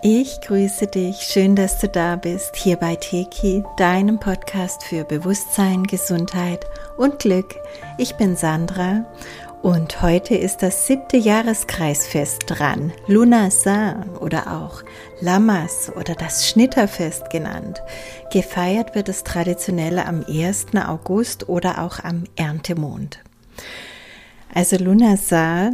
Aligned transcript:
Ich 0.00 0.40
grüße 0.42 0.86
dich, 0.86 1.22
schön, 1.22 1.56
dass 1.56 1.80
du 1.80 1.88
da 1.88 2.14
bist, 2.14 2.54
hier 2.54 2.76
bei 2.76 2.94
Teki, 2.94 3.64
deinem 3.76 4.20
Podcast 4.20 4.84
für 4.84 5.02
Bewusstsein, 5.02 5.82
Gesundheit 5.82 6.64
und 6.96 7.18
Glück. 7.18 7.56
Ich 7.98 8.14
bin 8.14 8.36
Sandra 8.36 9.04
und 9.60 10.00
heute 10.00 10.36
ist 10.36 10.62
das 10.62 10.86
siebte 10.86 11.16
Jahreskreisfest 11.16 12.44
dran, 12.46 12.92
Lunasan 13.08 14.16
oder 14.18 14.62
auch 14.62 14.84
Lamas 15.20 15.90
oder 15.96 16.14
das 16.14 16.48
Schnitterfest 16.48 17.30
genannt. 17.30 17.82
Gefeiert 18.32 18.94
wird 18.94 19.08
es 19.08 19.24
traditionell 19.24 19.98
am 19.98 20.24
1. 20.28 20.66
August 20.76 21.48
oder 21.48 21.82
auch 21.82 21.98
am 22.04 22.22
Erntemond. 22.36 23.18
Also 24.54 24.76
Lunasa 24.76 25.72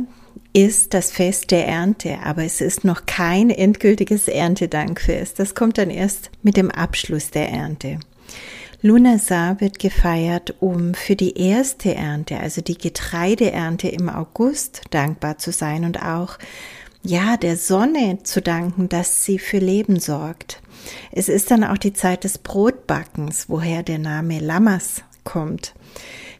ist 0.54 0.94
das 0.94 1.10
Fest 1.10 1.50
der 1.50 1.66
Ernte, 1.66 2.20
aber 2.24 2.44
es 2.44 2.60
ist 2.60 2.84
noch 2.84 3.06
kein 3.06 3.50
endgültiges 3.50 4.28
Erntedankfest. 4.28 5.38
Das 5.38 5.54
kommt 5.54 5.76
dann 5.78 5.90
erst 5.90 6.30
mit 6.42 6.56
dem 6.56 6.70
Abschluss 6.70 7.30
der 7.30 7.50
Ernte. 7.50 7.98
Lunasar 8.80 9.60
wird 9.60 9.78
gefeiert, 9.78 10.54
um 10.60 10.94
für 10.94 11.16
die 11.16 11.38
erste 11.38 11.94
Ernte, 11.94 12.38
also 12.38 12.60
die 12.60 12.78
Getreideernte 12.78 13.88
im 13.88 14.08
August, 14.08 14.82
dankbar 14.90 15.38
zu 15.38 15.50
sein 15.50 15.84
und 15.84 16.02
auch 16.02 16.38
ja, 17.02 17.36
der 17.36 17.56
Sonne 17.56 18.20
zu 18.22 18.40
danken, 18.40 18.88
dass 18.88 19.24
sie 19.24 19.38
für 19.38 19.58
Leben 19.58 19.98
sorgt. 19.98 20.62
Es 21.10 21.28
ist 21.28 21.50
dann 21.50 21.64
auch 21.64 21.78
die 21.78 21.92
Zeit 21.92 22.24
des 22.24 22.38
Brotbackens, 22.38 23.48
woher 23.48 23.82
der 23.82 23.98
Name 23.98 24.38
Lammers 24.38 25.02
kommt. 25.24 25.74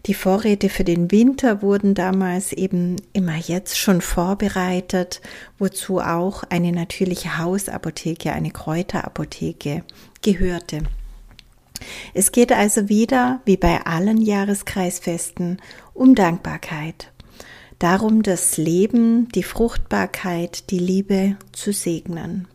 Die 0.06 0.14
Vorräte 0.14 0.68
für 0.68 0.84
den 0.84 1.10
Winter 1.10 1.62
wurden 1.62 1.94
damals 1.94 2.52
eben 2.52 2.96
immer 3.14 3.36
jetzt 3.36 3.78
schon 3.78 4.02
vorbereitet, 4.02 5.22
wozu 5.58 5.98
auch 5.98 6.42
eine 6.50 6.72
natürliche 6.72 7.38
Hausapotheke, 7.38 8.32
eine 8.32 8.50
Kräuterapotheke 8.50 9.82
gehörte. 10.20 10.82
Es 12.12 12.32
geht 12.32 12.52
also 12.52 12.88
wieder, 12.90 13.40
wie 13.46 13.56
bei 13.56 13.84
allen 13.86 14.20
Jahreskreisfesten, 14.20 15.60
um 15.94 16.14
Dankbarkeit. 16.14 17.10
Darum, 17.78 18.22
das 18.22 18.58
Leben, 18.58 19.28
die 19.28 19.42
Fruchtbarkeit, 19.42 20.70
die 20.70 20.78
Liebe 20.78 21.36
zu 21.52 21.72
segnen. 21.72 22.46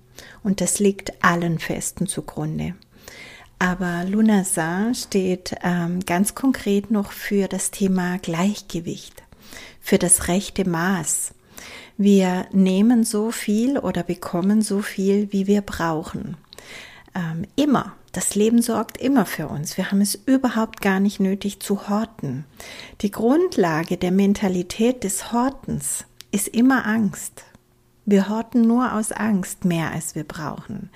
Und 0.44 0.61
das 0.61 0.80
liegt 0.80 1.23
allen 1.23 1.59
Festen 1.59 2.08
zugrunde. 2.08 2.75
Aber 3.59 4.05
Lunasar 4.05 4.93
steht 4.93 5.55
ähm, 5.63 5.99
ganz 6.05 6.33
konkret 6.33 6.91
noch 6.91 7.11
für 7.11 7.49
das 7.49 7.71
Thema 7.71 8.17
Gleichgewicht, 8.17 9.21
für 9.81 9.97
das 9.97 10.29
rechte 10.29 10.67
Maß. 10.67 11.33
Wir 11.97 12.47
nehmen 12.53 13.03
so 13.03 13.31
viel 13.31 13.77
oder 13.77 14.03
bekommen 14.03 14.61
so 14.61 14.81
viel, 14.81 15.33
wie 15.33 15.47
wir 15.47 15.61
brauchen. 15.61 16.37
Ähm, 17.13 17.45
immer. 17.57 17.93
Das 18.11 18.33
Leben 18.33 18.61
sorgt 18.61 18.97
immer 18.97 19.25
für 19.27 19.47
uns. 19.49 19.77
Wir 19.77 19.91
haben 19.91 20.02
es 20.02 20.15
überhaupt 20.15 20.81
gar 20.81 20.99
nicht 20.99 21.19
nötig 21.19 21.59
zu 21.59 21.89
horten. 21.89 22.45
Die 23.02 23.11
Grundlage 23.11 23.97
der 23.97 24.11
Mentalität 24.11 25.03
des 25.03 25.31
Hortens 25.31 26.05
ist 26.31 26.47
immer 26.47 26.87
Angst. 26.87 27.43
Wir 28.11 28.27
horten 28.27 28.61
nur 28.61 28.93
aus 28.93 29.11
Angst 29.11 29.65
mehr, 29.65 29.91
als 29.91 30.15
wir 30.15 30.23
brauchen. 30.23 30.89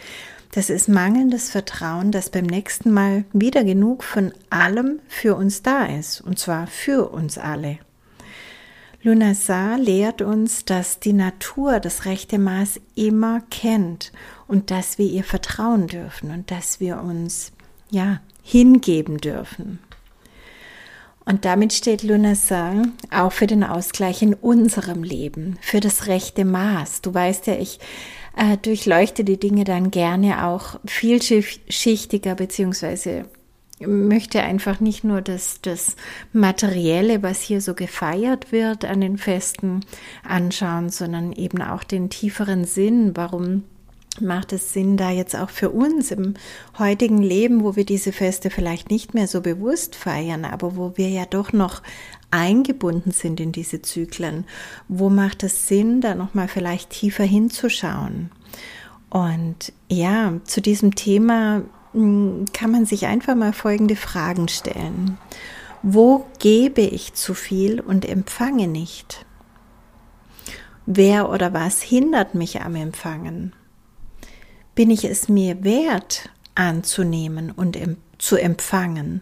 Das 0.49 0.71
ist 0.71 0.89
mangelndes 0.89 1.51
Vertrauen, 1.51 2.11
dass 2.11 2.31
beim 2.31 2.47
nächsten 2.47 2.89
Mal 2.89 3.25
wieder 3.33 3.63
genug 3.63 4.03
von 4.03 4.33
allem 4.49 4.99
für 5.07 5.35
uns 5.35 5.61
da 5.61 5.85
ist, 5.85 6.21
und 6.21 6.39
zwar 6.39 6.65
für 6.65 7.11
uns 7.11 7.37
alle. 7.37 7.77
Lunassar 9.03 9.77
lehrt 9.77 10.23
uns, 10.23 10.65
dass 10.65 10.99
die 11.01 11.13
Natur 11.13 11.79
das 11.79 12.05
rechte 12.05 12.39
Maß 12.39 12.81
immer 12.95 13.41
kennt 13.51 14.11
und 14.47 14.71
dass 14.71 14.97
wir 14.97 15.05
ihr 15.05 15.23
vertrauen 15.23 15.85
dürfen 15.85 16.31
und 16.31 16.49
dass 16.49 16.79
wir 16.79 16.99
uns 16.99 17.51
ja 17.91 18.21
hingeben 18.41 19.19
dürfen. 19.19 19.77
Und 21.25 21.45
damit 21.45 21.73
steht 21.73 22.03
Lunassar 22.03 22.83
auch 23.09 23.31
für 23.31 23.47
den 23.47 23.63
Ausgleich 23.63 24.21
in 24.21 24.33
unserem 24.33 25.03
Leben, 25.03 25.57
für 25.61 25.79
das 25.79 26.07
rechte 26.07 26.43
Maß. 26.43 27.01
Du 27.01 27.13
weißt 27.13 27.47
ja, 27.47 27.55
ich 27.55 27.79
äh, 28.35 28.57
durchleuchte 28.57 29.23
die 29.23 29.39
Dinge 29.39 29.63
dann 29.63 29.91
gerne 29.91 30.45
auch 30.45 30.79
vielschichtiger 30.85 32.35
beziehungsweise 32.35 33.25
möchte 33.79 34.41
einfach 34.41 34.79
nicht 34.79 35.03
nur 35.03 35.21
das, 35.21 35.59
das 35.61 35.95
Materielle, 36.31 37.23
was 37.23 37.41
hier 37.41 37.61
so 37.61 37.73
gefeiert 37.73 38.51
wird 38.51 38.85
an 38.85 39.01
den 39.01 39.17
Festen 39.17 39.81
anschauen, 40.23 40.89
sondern 40.89 41.31
eben 41.33 41.61
auch 41.61 41.83
den 41.83 42.09
tieferen 42.09 42.65
Sinn, 42.65 43.15
warum 43.15 43.63
macht 44.21 44.53
es 44.53 44.73
Sinn, 44.73 44.97
da 44.97 45.09
jetzt 45.09 45.35
auch 45.35 45.49
für 45.49 45.71
uns 45.71 46.11
im 46.11 46.35
heutigen 46.77 47.21
Leben, 47.21 47.63
wo 47.63 47.75
wir 47.75 47.85
diese 47.85 48.11
Feste 48.11 48.49
vielleicht 48.49 48.89
nicht 48.89 49.13
mehr 49.13 49.27
so 49.27 49.41
bewusst 49.41 49.95
feiern, 49.95 50.45
aber 50.45 50.75
wo 50.75 50.93
wir 50.95 51.09
ja 51.09 51.25
doch 51.25 51.53
noch 51.53 51.81
eingebunden 52.31 53.11
sind 53.11 53.39
in 53.39 53.51
diese 53.51 53.81
Zyklen, 53.81 54.45
wo 54.87 55.09
macht 55.09 55.43
es 55.43 55.67
Sinn, 55.67 56.01
da 56.01 56.15
nochmal 56.15 56.47
vielleicht 56.47 56.91
tiefer 56.91 57.23
hinzuschauen? 57.23 58.31
Und 59.09 59.73
ja, 59.89 60.33
zu 60.43 60.61
diesem 60.61 60.95
Thema 60.95 61.63
hm, 61.93 62.45
kann 62.53 62.71
man 62.71 62.85
sich 62.85 63.05
einfach 63.05 63.35
mal 63.35 63.53
folgende 63.53 63.95
Fragen 63.95 64.47
stellen. 64.47 65.17
Wo 65.83 66.25
gebe 66.39 66.81
ich 66.81 67.13
zu 67.13 67.33
viel 67.33 67.79
und 67.79 68.05
empfange 68.05 68.67
nicht? 68.67 69.25
Wer 70.85 71.29
oder 71.29 71.53
was 71.53 71.81
hindert 71.81 72.35
mich 72.35 72.61
am 72.61 72.75
Empfangen? 72.75 73.53
Bin 74.75 74.89
ich 74.89 75.03
es 75.03 75.29
mir 75.29 75.63
wert, 75.63 76.31
anzunehmen 76.55 77.51
und 77.51 77.77
zu 78.17 78.37
empfangen? 78.37 79.21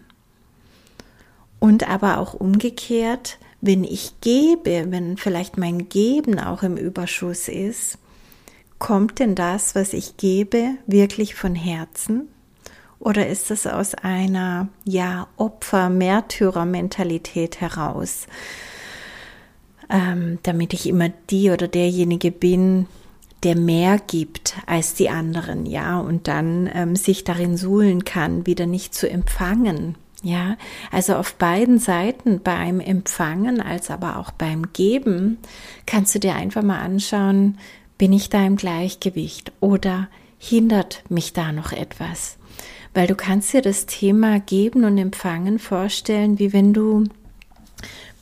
Und 1.58 1.86
aber 1.88 2.18
auch 2.18 2.32
umgekehrt, 2.34 3.38
wenn 3.60 3.82
ich 3.84 4.14
gebe, 4.20 4.86
wenn 4.88 5.16
vielleicht 5.16 5.58
mein 5.58 5.88
Geben 5.88 6.40
auch 6.40 6.62
im 6.62 6.76
Überschuss 6.76 7.48
ist, 7.48 7.98
kommt 8.78 9.18
denn 9.20 9.36
das, 9.36 9.76
was 9.76 9.92
ich 9.92 10.16
gebe, 10.16 10.76
wirklich 10.86 11.34
von 11.36 11.54
Herzen? 11.54 12.28
Oder 12.98 13.28
ist 13.28 13.50
es 13.50 13.66
aus 13.66 13.94
einer, 13.94 14.68
ja, 14.84 15.28
Opfer-Märtyrer-Mentalität 15.36 17.60
heraus, 17.60 18.26
ähm, 19.90 20.38
damit 20.42 20.72
ich 20.72 20.88
immer 20.88 21.10
die 21.30 21.50
oder 21.50 21.68
derjenige 21.68 22.32
bin, 22.32 22.86
der 23.42 23.56
mehr 23.56 23.98
gibt 24.06 24.56
als 24.66 24.94
die 24.94 25.10
anderen, 25.10 25.66
ja, 25.66 25.98
und 25.98 26.28
dann 26.28 26.70
ähm, 26.72 26.96
sich 26.96 27.24
darin 27.24 27.56
suhlen 27.56 28.04
kann, 28.04 28.46
wieder 28.46 28.66
nicht 28.66 28.94
zu 28.94 29.08
empfangen, 29.08 29.96
ja, 30.22 30.56
also 30.92 31.16
auf 31.16 31.34
beiden 31.34 31.78
Seiten 31.78 32.40
beim 32.42 32.78
Empfangen 32.78 33.60
als 33.60 33.90
aber 33.90 34.18
auch 34.18 34.30
beim 34.30 34.72
Geben 34.72 35.38
kannst 35.84 36.14
du 36.14 36.20
dir 36.20 36.36
einfach 36.36 36.62
mal 36.62 36.78
anschauen, 36.78 37.58
bin 37.98 38.12
ich 38.12 38.30
da 38.30 38.46
im 38.46 38.56
Gleichgewicht 38.56 39.52
oder 39.60 40.08
hindert 40.38 41.02
mich 41.08 41.32
da 41.32 41.52
noch 41.52 41.72
etwas? 41.72 42.36
Weil 42.94 43.08
du 43.08 43.16
kannst 43.16 43.52
dir 43.52 43.62
das 43.62 43.86
Thema 43.86 44.38
Geben 44.38 44.84
und 44.84 44.98
Empfangen 44.98 45.58
vorstellen, 45.58 46.38
wie 46.38 46.52
wenn 46.52 46.72
du 46.72 47.04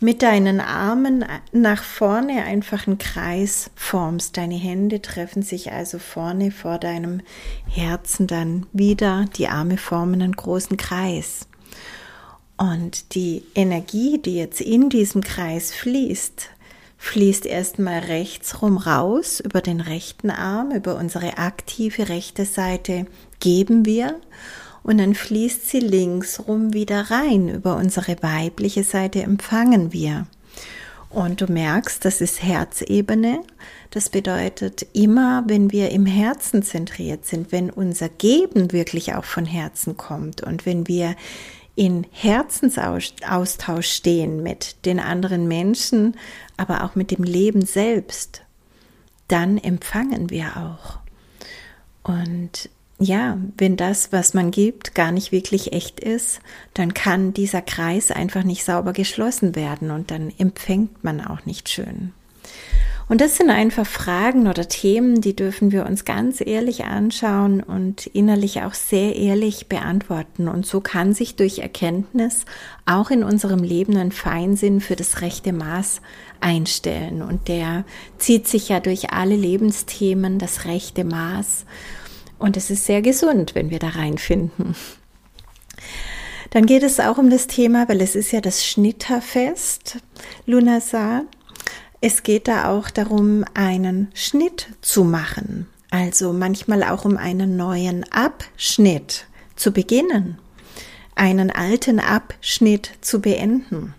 mit 0.01 0.23
deinen 0.23 0.61
Armen 0.61 1.25
nach 1.53 1.83
vorne 1.83 2.45
einfach 2.45 2.87
einen 2.87 2.97
Kreis 2.97 3.71
formst. 3.75 4.39
Deine 4.39 4.57
Hände 4.57 5.03
treffen 5.03 5.43
sich 5.43 5.73
also 5.73 5.99
vorne 5.99 6.51
vor 6.51 6.79
deinem 6.79 7.21
Herzen 7.69 8.27
dann 8.27 8.67
wieder. 8.73 9.27
Die 9.37 9.49
Arme 9.49 9.77
formen 9.77 10.23
einen 10.23 10.37
großen 10.37 10.79
Kreis. 10.79 11.47
Und 12.57 13.15
die 13.15 13.45
Energie, 13.55 14.19
die 14.19 14.37
jetzt 14.37 14.63
in 14.63 14.89
diesem 14.89 15.23
Kreis 15.23 15.73
fließt, 15.75 16.49
fließt 16.97 17.47
erstmal 17.47 18.01
rechts 18.01 18.61
rum 18.61 18.77
raus 18.79 19.41
über 19.41 19.61
den 19.61 19.81
rechten 19.81 20.31
Arm, 20.31 20.71
über 20.71 20.97
unsere 20.97 21.39
aktive 21.39 22.09
rechte 22.09 22.45
Seite 22.45 23.07
geben 23.39 23.87
wir 23.87 24.21
und 24.83 24.99
dann 24.99 25.15
fließt 25.15 25.69
sie 25.69 25.81
links 25.81 26.41
rum 26.47 26.73
wieder 26.73 27.11
rein, 27.11 27.49
über 27.49 27.77
unsere 27.77 28.23
weibliche 28.23 28.85
Seite 28.85 29.23
empfangen 29.23 29.93
wir. 29.93 30.27
Und 31.11 31.41
du 31.41 31.53
merkst, 31.53 32.05
das 32.05 32.21
ist 32.21 32.43
Herzebene. 32.43 33.43
Das 33.91 34.09
bedeutet, 34.09 34.87
immer 34.93 35.43
wenn 35.47 35.73
wir 35.73 35.91
im 35.91 36.07
Herzen 36.07 36.63
zentriert 36.63 37.27
sind, 37.27 37.51
wenn 37.51 37.69
unser 37.69 38.09
Geben 38.09 38.71
wirklich 38.71 39.15
auch 39.15 39.25
von 39.25 39.45
Herzen 39.45 39.97
kommt 39.97 40.43
und 40.43 40.67
wenn 40.67 40.87
wir 40.87 41.17
in 41.75 42.07
Herzensaustausch 42.13 43.89
stehen 43.89 44.43
mit 44.43 44.85
den 44.85 45.01
anderen 45.01 45.49
Menschen, 45.49 46.17
aber 46.57 46.85
auch 46.85 46.95
mit 46.95 47.11
dem 47.11 47.25
Leben 47.25 47.65
selbst, 47.65 48.43
dann 49.27 49.59
empfangen 49.59 50.31
wir 50.31 50.57
auch. 50.57 50.99
Und 52.03 52.71
ja, 53.01 53.39
wenn 53.57 53.77
das, 53.77 54.13
was 54.13 54.35
man 54.35 54.51
gibt, 54.51 54.95
gar 54.95 55.11
nicht 55.11 55.33
wirklich 55.33 55.73
echt 55.73 56.01
ist, 56.01 56.41
dann 56.75 56.93
kann 56.95 57.33
dieser 57.33 57.63
Kreis 57.63 58.11
einfach 58.11 58.45
nicht 58.45 58.65
sauber 58.65 58.93
geschlossen 58.93 59.57
werden 59.57 59.91
und 59.91 60.11
dann 60.11 60.31
empfängt 60.39 61.03
man 61.03 61.25
auch 61.25 61.47
nicht 61.47 61.69
schön. 61.71 62.13
Und 63.09 63.21
das 63.21 63.37
sind 63.37 63.51
einfach 63.51 63.87
Fragen 63.87 64.47
oder 64.47 64.69
Themen, 64.69 65.21
die 65.21 65.35
dürfen 65.35 65.73
wir 65.73 65.85
uns 65.85 66.05
ganz 66.05 66.41
ehrlich 66.41 66.85
anschauen 66.85 67.61
und 67.61 68.07
innerlich 68.07 68.63
auch 68.63 68.75
sehr 68.75 69.17
ehrlich 69.17 69.67
beantworten. 69.67 70.47
Und 70.47 70.65
so 70.65 70.81
kann 70.81 71.13
sich 71.13 71.35
durch 71.35 71.59
Erkenntnis 71.59 72.45
auch 72.87 73.11
in 73.11 73.25
unserem 73.25 73.65
Leben 73.65 73.97
ein 73.97 74.13
Feinsinn 74.13 74.81
für 74.81 74.95
das 74.95 75.23
rechte 75.23 75.53
Maß 75.53 76.03
einstellen. 76.41 77.23
Und 77.23 77.49
der 77.49 77.85
zieht 78.19 78.47
sich 78.47 78.69
ja 78.69 78.79
durch 78.79 79.11
alle 79.11 79.35
Lebensthemen, 79.35 80.39
das 80.39 80.67
rechte 80.67 81.03
Maß. 81.03 81.65
Und 82.41 82.57
es 82.57 82.71
ist 82.71 82.87
sehr 82.87 83.03
gesund, 83.03 83.55
wenn 83.55 83.71
wir 83.71 83.79
da 83.79 83.91
reinfinden. 83.91 84.75
Dann 86.49 86.67
geht 86.67 86.83
es 86.83 86.99
auch 86.99 87.19
um 87.19 87.31
das 87.31 87.47
Thema, 87.47 87.89
weil 87.89 88.01
es 88.01 88.17
ist 88.17 88.33
ja 88.33 88.41
das 88.41 88.67
Schnitterfest, 88.67 89.99
Lunasar. 90.47 91.25
Es 92.01 92.23
geht 92.23 92.49
da 92.49 92.71
auch 92.71 92.89
darum, 92.89 93.45
einen 93.55 94.09
Schnitt 94.15 94.69
zu 94.81 95.05
machen. 95.05 95.69
Also 95.91 96.33
manchmal 96.33 96.83
auch 96.83 97.05
um 97.05 97.19
einen 97.19 97.57
neuen 97.57 98.11
Abschnitt 98.11 99.27
zu 99.55 99.71
beginnen, 99.71 100.39
einen 101.15 101.51
alten 101.51 102.01
Abschnitt 102.01 102.91
zu 103.03 103.21
beenden. 103.21 103.95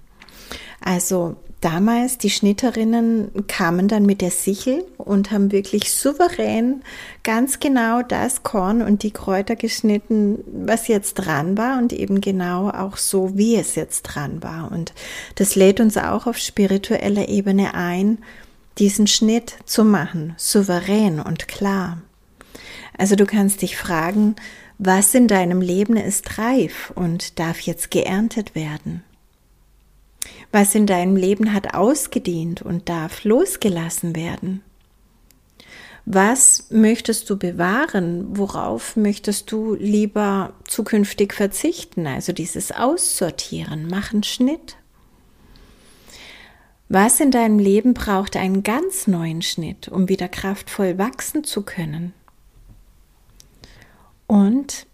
Also 0.83 1.35
damals, 1.61 2.17
die 2.17 2.29
Schnitterinnen 2.29 3.47
kamen 3.47 3.87
dann 3.87 4.05
mit 4.05 4.21
der 4.21 4.31
Sichel 4.31 4.83
und 4.97 5.31
haben 5.31 5.51
wirklich 5.51 5.91
souverän 5.91 6.81
ganz 7.23 7.59
genau 7.59 8.01
das 8.01 8.43
Korn 8.43 8.81
und 8.81 9.03
die 9.03 9.11
Kräuter 9.11 9.55
geschnitten, 9.55 10.39
was 10.65 10.87
jetzt 10.87 11.13
dran 11.13 11.57
war 11.57 11.77
und 11.77 11.93
eben 11.93 12.19
genau 12.19 12.69
auch 12.69 12.97
so, 12.97 13.37
wie 13.37 13.55
es 13.55 13.75
jetzt 13.75 14.03
dran 14.03 14.43
war. 14.43 14.71
Und 14.71 14.93
das 15.35 15.55
lädt 15.55 15.79
uns 15.79 15.97
auch 15.97 16.27
auf 16.27 16.37
spiritueller 16.37 17.29
Ebene 17.29 17.73
ein, 17.73 18.17
diesen 18.77 19.07
Schnitt 19.07 19.55
zu 19.65 19.83
machen, 19.85 20.33
souverän 20.37 21.19
und 21.19 21.47
klar. 21.47 22.01
Also 22.97 23.15
du 23.15 23.25
kannst 23.25 23.61
dich 23.61 23.77
fragen, 23.77 24.35
was 24.77 25.13
in 25.13 25.27
deinem 25.27 25.61
Leben 25.61 25.95
ist 25.95 26.39
reif 26.39 26.91
und 26.95 27.37
darf 27.37 27.59
jetzt 27.61 27.91
geerntet 27.91 28.55
werden? 28.55 29.03
Was 30.51 30.75
in 30.75 30.85
deinem 30.85 31.15
Leben 31.15 31.53
hat 31.53 31.73
ausgedient 31.73 32.61
und 32.61 32.89
darf 32.89 33.23
losgelassen 33.23 34.15
werden? 34.15 34.63
Was 36.05 36.67
möchtest 36.71 37.29
du 37.29 37.37
bewahren? 37.37 38.37
Worauf 38.37 38.95
möchtest 38.95 39.51
du 39.51 39.75
lieber 39.75 40.53
zukünftig 40.65 41.33
verzichten? 41.33 42.07
Also 42.07 42.33
dieses 42.33 42.71
Aussortieren, 42.71 43.87
machen 43.87 44.23
Schnitt. 44.23 44.77
Was 46.89 47.19
in 47.21 47.31
deinem 47.31 47.59
Leben 47.59 47.93
braucht 47.93 48.35
einen 48.35 48.63
ganz 48.63 49.07
neuen 49.07 49.41
Schnitt, 49.41 49.87
um 49.87 50.09
wieder 50.09 50.27
kraftvoll 50.27 50.97
wachsen 50.97 51.43
zu 51.43 51.61
können? 51.61 52.13
Und 54.27 54.87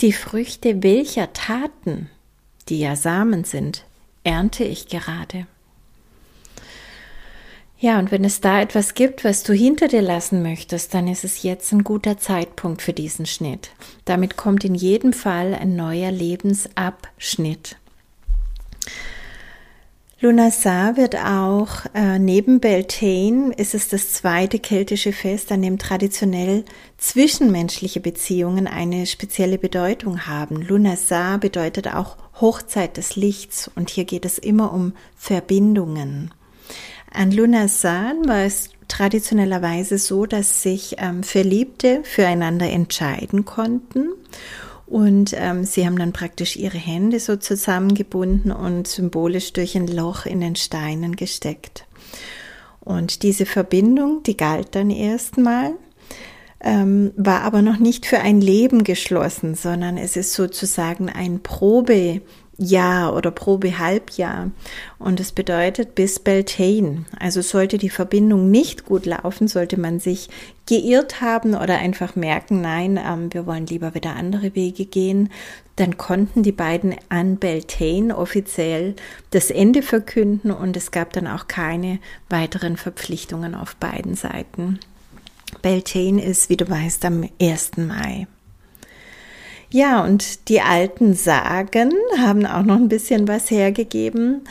die 0.00 0.12
Früchte 0.12 0.82
welcher 0.82 1.32
Taten, 1.32 2.08
die 2.68 2.78
ja 2.78 2.96
Samen 2.96 3.44
sind, 3.44 3.84
ernte 4.24 4.64
ich 4.64 4.88
gerade? 4.88 5.46
Ja, 7.78 7.98
und 7.98 8.10
wenn 8.10 8.24
es 8.24 8.40
da 8.40 8.62
etwas 8.62 8.94
gibt, 8.94 9.24
was 9.24 9.42
du 9.42 9.52
hinter 9.52 9.88
dir 9.88 10.00
lassen 10.00 10.42
möchtest, 10.42 10.94
dann 10.94 11.06
ist 11.06 11.22
es 11.22 11.42
jetzt 11.42 11.70
ein 11.70 11.84
guter 11.84 12.16
Zeitpunkt 12.16 12.80
für 12.80 12.94
diesen 12.94 13.26
Schnitt. 13.26 13.70
Damit 14.06 14.36
kommt 14.36 14.64
in 14.64 14.74
jedem 14.74 15.12
Fall 15.12 15.54
ein 15.54 15.76
neuer 15.76 16.10
Lebensabschnitt. 16.10 17.76
Lunasar 20.24 20.96
wird 20.96 21.16
auch 21.16 21.84
äh, 21.92 22.18
neben 22.18 22.58
Beltane 22.58 23.52
ist 23.58 23.74
es 23.74 23.88
das 23.88 24.14
zweite 24.14 24.58
keltische 24.58 25.12
Fest, 25.12 25.52
an 25.52 25.60
dem 25.60 25.78
traditionell 25.78 26.64
zwischenmenschliche 26.96 28.00
Beziehungen 28.00 28.66
eine 28.66 29.04
spezielle 29.04 29.58
Bedeutung 29.58 30.26
haben. 30.26 30.62
Lunasar 30.62 31.36
bedeutet 31.36 31.88
auch 31.88 32.16
Hochzeit 32.40 32.96
des 32.96 33.16
Lichts 33.16 33.70
und 33.74 33.90
hier 33.90 34.06
geht 34.06 34.24
es 34.24 34.38
immer 34.38 34.72
um 34.72 34.94
Verbindungen. 35.14 36.32
An 37.12 37.30
Lunasan 37.30 38.26
war 38.26 38.44
es 38.46 38.70
traditionellerweise 38.88 39.98
so, 39.98 40.24
dass 40.24 40.62
sich 40.62 40.96
ähm, 41.00 41.22
Verliebte 41.22 42.00
füreinander 42.02 42.70
entscheiden 42.70 43.44
konnten 43.44 44.08
und 44.86 45.34
ähm, 45.36 45.64
sie 45.64 45.86
haben 45.86 45.98
dann 45.98 46.12
praktisch 46.12 46.56
ihre 46.56 46.78
Hände 46.78 47.18
so 47.20 47.36
zusammengebunden 47.36 48.52
und 48.52 48.86
symbolisch 48.86 49.52
durch 49.52 49.76
ein 49.76 49.86
Loch 49.86 50.26
in 50.26 50.40
den 50.40 50.56
Steinen 50.56 51.16
gesteckt. 51.16 51.86
Und 52.80 53.22
diese 53.22 53.46
Verbindung, 53.46 54.22
die 54.24 54.36
galt 54.36 54.74
dann 54.74 54.90
erstmal, 54.90 55.72
ähm, 56.60 57.12
war 57.16 57.42
aber 57.42 57.62
noch 57.62 57.78
nicht 57.78 58.04
für 58.04 58.20
ein 58.20 58.40
Leben 58.40 58.84
geschlossen, 58.84 59.54
sondern 59.54 59.96
es 59.96 60.16
ist 60.16 60.34
sozusagen 60.34 61.08
ein 61.08 61.42
Probe, 61.42 62.20
Jahr 62.56 63.14
oder 63.14 63.30
Probehalbjahr. 63.30 64.50
Und 64.98 65.20
es 65.20 65.32
bedeutet 65.32 65.94
bis 65.94 66.18
Beltane. 66.18 67.04
Also 67.18 67.42
sollte 67.42 67.78
die 67.78 67.90
Verbindung 67.90 68.50
nicht 68.50 68.84
gut 68.84 69.06
laufen, 69.06 69.48
sollte 69.48 69.78
man 69.78 70.00
sich 70.00 70.28
geirrt 70.66 71.20
haben 71.20 71.54
oder 71.54 71.78
einfach 71.78 72.16
merken, 72.16 72.60
nein, 72.60 72.98
ähm, 73.04 73.32
wir 73.32 73.46
wollen 73.46 73.66
lieber 73.66 73.94
wieder 73.94 74.16
andere 74.16 74.54
Wege 74.54 74.86
gehen, 74.86 75.30
dann 75.76 75.98
konnten 75.98 76.42
die 76.42 76.52
beiden 76.52 76.94
an 77.08 77.36
Beltane 77.36 78.16
offiziell 78.16 78.94
das 79.30 79.50
Ende 79.50 79.82
verkünden 79.82 80.50
und 80.50 80.76
es 80.76 80.90
gab 80.90 81.12
dann 81.12 81.26
auch 81.26 81.48
keine 81.48 81.98
weiteren 82.30 82.76
Verpflichtungen 82.76 83.54
auf 83.54 83.76
beiden 83.76 84.14
Seiten. 84.14 84.78
Beltane 85.62 86.24
ist, 86.24 86.48
wie 86.48 86.56
du 86.56 86.68
weißt, 86.68 87.04
am 87.04 87.28
1. 87.40 87.76
Mai. 87.76 88.26
Ja, 89.70 90.04
und 90.04 90.48
die 90.48 90.60
alten 90.60 91.14
Sagen 91.14 91.92
haben 92.18 92.46
auch 92.46 92.62
noch 92.62 92.76
ein 92.76 92.88
bisschen 92.88 93.26
was 93.28 93.50
hergegeben. 93.50 94.42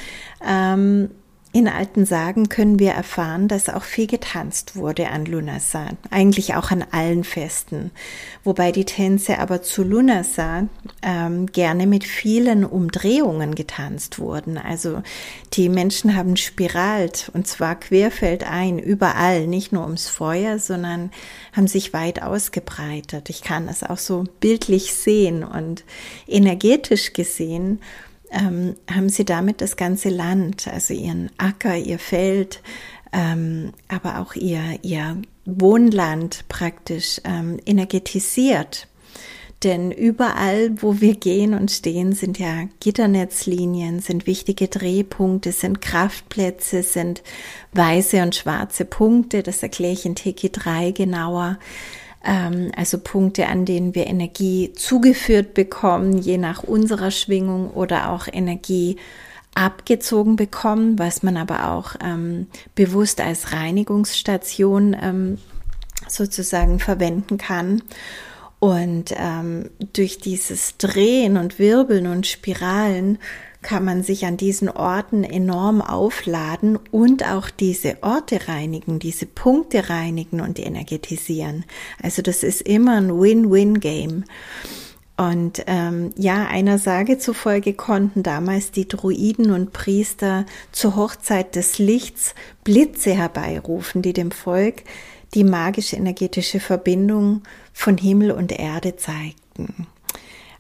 Ähm, 0.46 1.10
in 1.54 1.68
alten 1.68 2.08
Sagen 2.08 2.50
können 2.50 2.80
wir 2.80 2.94
erfahren, 2.94 3.48
dass 3.48 3.70
auch 3.70 3.84
viel 3.84 4.08
getanzt 4.08 4.76
wurde 4.76 5.10
an 5.10 5.28
Lunasan, 5.28 5.98
eigentlich 6.10 6.56
auch 6.56 6.72
an 6.72 6.84
allen 6.90 7.24
Festen, 7.24 7.92
wobei 8.44 8.72
die 8.72 8.86
Tänze 8.86 9.38
aber 9.38 9.62
zu 9.62 9.84
Lunasan 9.84 10.72
ähm, 11.04 11.46
gerne 11.46 11.86
mit 11.86 12.06
vielen 12.06 12.66
Umdrehungen 12.66 13.54
getanzt 13.54 14.18
wurden. 14.18 14.58
Also 14.58 15.04
die 15.54 15.70
Menschen 15.70 16.16
haben 16.16 16.38
spiralt 16.38 17.30
und 17.36 17.48
zwar 17.48 17.80
querfeldein, 17.80 18.80
überall, 18.80 19.46
nicht 19.46 19.72
nur 19.72 19.84
ums 19.84 20.10
Feuer, 20.10 20.58
sondern 20.58 21.12
haben 21.56 21.68
sich 21.68 21.94
weit 21.94 22.24
ausgebreitet. 22.24 23.30
Ich 23.30 23.44
kann 23.44 23.68
es 23.68 23.84
auch 23.84 24.00
so 24.00 24.24
bildlich 24.40 24.96
sehen 24.96 25.44
und 25.44 25.84
energetisch 26.28 27.14
gesehen 27.14 27.80
ähm, 28.34 28.76
haben 28.92 29.10
sie 29.10 29.26
damit 29.26 29.62
das 29.62 29.78
ganze 29.78 30.10
Land, 30.10 30.68
also 30.68 30.94
ihren 30.94 31.30
Acker, 31.38 31.78
ihr 31.78 32.00
Feld, 32.00 32.62
ähm, 33.14 33.72
aber 33.88 34.20
auch 34.20 34.36
ihr, 34.36 34.80
ihr 34.82 35.22
Wohnland 35.46 36.46
praktisch 36.50 37.22
ähm, 37.24 37.60
energetisiert. 37.66 38.88
Denn 39.64 39.92
überall, 39.92 40.82
wo 40.82 41.00
wir 41.00 41.16
gehen 41.16 41.54
und 41.54 41.72
stehen, 41.72 42.12
sind 42.12 42.38
ja 42.38 42.66
Gitternetzlinien, 42.82 44.00
sind 44.00 44.28
wichtige 44.28 44.68
Drehpunkte, 44.68 45.54
sind 45.54 45.82
Kraftplätze, 45.82 46.84
sind 46.84 47.24
weiße 47.72 48.22
und 48.22 48.36
schwarze 48.36 48.84
Punkte. 48.84 49.42
Das 49.42 49.64
erkläre 49.64 49.94
ich 49.94 50.06
in 50.06 50.16
Teki 50.16 50.52
3 50.52 50.92
genauer. 50.92 51.60
Ähm, 52.24 52.72
also 52.76 52.98
Punkte, 52.98 53.48
an 53.48 53.66
denen 53.66 53.96
wir 53.96 54.08
Energie 54.08 54.74
zugeführt 54.74 55.54
bekommen, 55.54 56.18
je 56.18 56.38
nach 56.38 56.64
unserer 56.64 57.12
Schwingung 57.12 57.72
oder 57.72 58.12
auch 58.12 58.28
Energie 58.32 58.98
abgezogen 59.56 60.36
bekommen, 60.36 60.98
was 60.98 61.22
man 61.22 61.38
aber 61.38 61.72
auch 61.72 61.96
ähm, 62.04 62.48
bewusst 62.76 63.22
als 63.22 63.54
Reinigungsstation 63.54 64.96
ähm, 65.00 65.38
sozusagen 66.08 66.80
verwenden 66.80 67.38
kann. 67.38 67.84
Und 68.60 69.14
ähm, 69.18 69.70
durch 69.92 70.20
dieses 70.20 70.78
Drehen 70.78 71.36
und 71.38 71.60
Wirbeln 71.60 72.08
und 72.08 72.26
Spiralen 72.26 73.20
kann 73.64 73.84
man 73.84 74.04
sich 74.04 74.26
an 74.26 74.38
diesen 74.38 74.70
Orten 74.70 75.24
enorm 75.24 75.82
aufladen 75.82 76.78
und 76.92 77.26
auch 77.26 77.50
diese 77.50 77.98
Orte 78.02 78.48
reinigen, 78.48 79.00
diese 79.00 79.26
Punkte 79.26 79.90
reinigen 79.90 80.42
und 80.42 80.60
energetisieren. 80.60 81.66
Also 82.02 82.22
das 82.22 82.44
ist 82.44 82.62
immer 82.62 82.98
ein 82.98 83.20
Win-Win-Game. 83.20 84.26
Und 85.16 85.64
ähm, 85.68 86.10
ja, 86.18 86.48
einer 86.48 86.80
Sage 86.80 87.20
zufolge 87.20 87.74
konnten 87.74 88.24
damals 88.24 88.72
die 88.72 88.88
Druiden 88.88 89.52
und 89.52 89.72
Priester 89.72 90.46
zur 90.72 90.96
Hochzeit 90.96 91.56
des 91.56 91.78
Lichts 91.78 92.34
Blitze 92.64 93.16
herbeirufen, 93.16 94.02
die 94.02 94.14
dem 94.14 94.32
Volk 94.32 94.84
die 95.34 95.44
magische 95.44 95.96
energetische 95.96 96.60
Verbindung 96.60 97.42
von 97.74 97.98
Himmel 97.98 98.32
und 98.32 98.52
Erde 98.52 98.96
zeigten. 98.96 99.88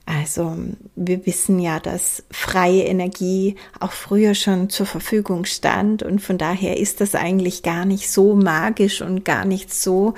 Also 0.06 0.58
wir 0.96 1.26
wissen 1.26 1.60
ja, 1.60 1.80
dass 1.80 2.24
freie 2.30 2.84
Energie 2.84 3.56
auch 3.80 3.94
früher 3.94 4.36
schon 4.36 4.70
zur 4.70 4.86
Verfügung 4.86 5.46
stand 5.46 6.04
und 6.04 6.20
von 6.20 6.38
daher 6.38 6.78
ist 6.78 7.00
das 7.00 7.16
eigentlich 7.16 7.64
gar 7.64 7.86
nicht 7.86 8.12
so 8.12 8.36
magisch 8.36 9.02
und 9.02 9.24
gar 9.24 9.46
nicht 9.46 9.74
so 9.74 10.14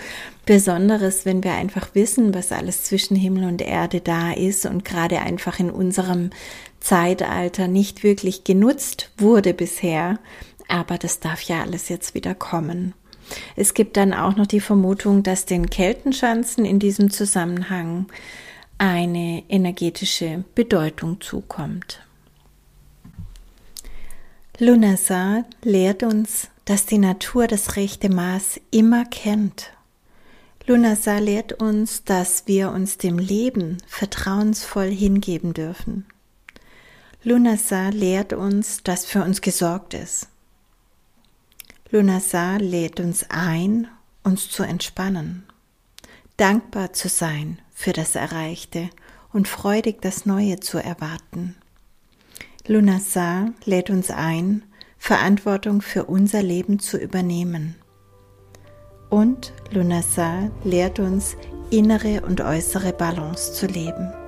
Besonderes, 0.48 1.26
wenn 1.26 1.44
wir 1.44 1.54
einfach 1.54 1.94
wissen, 1.94 2.34
was 2.34 2.52
alles 2.52 2.84
zwischen 2.84 3.16
Himmel 3.16 3.46
und 3.46 3.62
Erde 3.62 4.02
da 4.02 4.32
ist 4.32 4.66
und 4.66 4.86
gerade 4.86 5.20
einfach 5.20 5.60
in 5.60 5.70
unserem 5.70 6.32
Zeitalter 6.80 7.68
nicht 7.68 8.04
wirklich 8.04 8.44
genutzt 8.44 9.12
wurde 9.18 9.54
bisher. 9.54 10.20
Aber 10.68 10.98
das 10.98 11.20
darf 11.20 11.42
ja 11.42 11.62
alles 11.62 11.90
jetzt 11.90 12.16
wieder 12.16 12.34
kommen. 12.34 12.94
Es 13.56 13.74
gibt 13.74 13.98
dann 13.98 14.14
auch 14.14 14.36
noch 14.36 14.48
die 14.48 14.60
Vermutung, 14.60 15.24
dass 15.24 15.46
den 15.46 15.70
Keltenschanzen 15.70 16.66
in 16.66 16.80
diesem 16.80 17.10
Zusammenhang 17.10 18.06
eine 18.78 19.44
energetische 19.48 20.44
Bedeutung 20.54 21.22
zukommt. 21.22 22.02
Lunasa 24.58 25.44
lehrt 25.64 26.04
uns, 26.04 26.50
dass 26.66 26.86
die 26.86 26.98
Natur 26.98 27.48
das 27.48 27.76
rechte 27.76 28.10
Maß 28.10 28.60
immer 28.72 29.06
kennt. 29.06 29.72
Lunasa 30.66 31.20
lehrt 31.20 31.54
uns, 31.54 32.04
dass 32.04 32.48
wir 32.48 32.72
uns 32.72 32.98
dem 32.98 33.20
Leben 33.20 33.78
vertrauensvoll 33.88 34.90
hingeben 34.90 35.54
dürfen. 35.54 36.06
Lunasa 37.24 37.90
lehrt 37.90 38.34
uns, 38.34 38.82
dass 38.84 39.06
für 39.06 39.24
uns 39.24 39.42
gesorgt 39.42 39.94
ist. 39.94 40.28
Lunasa 41.92 42.58
lädt 42.58 43.00
uns 43.00 43.26
ein, 43.30 43.88
uns 44.24 44.50
zu 44.50 44.64
entspannen, 44.64 45.44
dankbar 46.38 46.94
zu 46.94 47.10
sein 47.10 47.60
für 47.76 47.94
das 47.94 48.16
Erreichte 48.16 48.90
und 49.32 49.48
freudig 49.48 50.02
das 50.02 50.26
Neue 50.26 50.60
zu 50.60 50.80
erwarten. 50.80 51.56
Lunasa 52.66 53.52
lädt 53.66 53.92
uns 53.92 54.10
ein, 54.10 54.64
Verantwortung 54.98 55.82
für 55.82 56.06
unser 56.06 56.42
Leben 56.42 56.80
zu 56.80 56.98
übernehmen. 56.98 57.76
Und 59.12 59.54
Lunasa 59.70 60.50
lehrt 60.64 60.98
uns, 60.98 61.38
innere 61.70 62.22
und 62.22 62.42
äußere 62.42 62.92
Balance 62.94 63.54
zu 63.54 63.68
leben. 63.68 64.25